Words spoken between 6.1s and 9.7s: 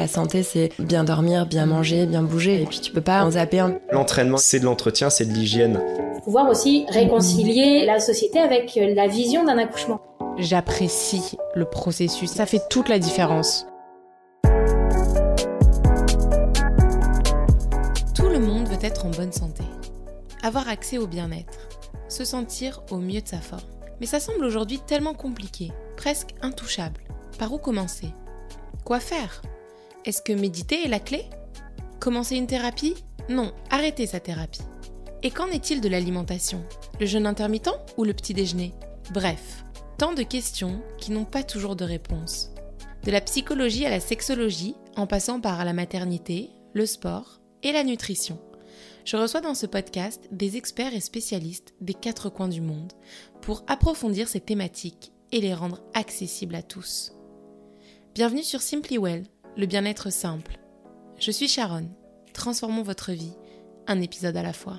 Pouvoir aussi réconcilier la société avec la vision d'un